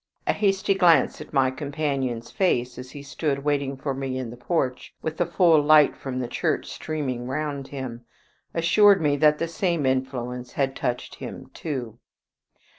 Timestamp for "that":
9.17-9.37